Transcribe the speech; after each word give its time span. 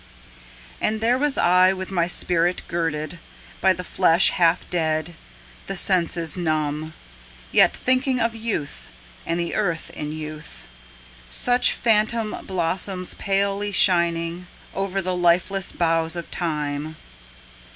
And 0.81 0.99
there 0.99 1.19
was 1.19 1.37
I 1.37 1.73
with 1.73 1.91
my 1.91 2.07
spirit 2.07 2.63
girded 2.67 3.19
By 3.61 3.71
the 3.71 3.83
flesh 3.83 4.31
half 4.31 4.67
dead, 4.71 5.13
the 5.67 5.75
senses 5.75 6.35
numb 6.35 6.95
Yet 7.51 7.77
thinking 7.77 8.19
of 8.19 8.33
youth 8.35 8.87
and 9.27 9.39
the 9.39 9.53
earth 9.53 9.91
in 9.91 10.11
youth,— 10.11 10.63
Such 11.29 11.71
phantom 11.73 12.35
blossoms 12.47 13.13
palely 13.13 13.71
shining 13.71 14.47
Over 14.73 15.03
the 15.03 15.15
lifeless 15.15 15.71
boughs 15.71 16.15
of 16.15 16.31
Time. 16.31 16.95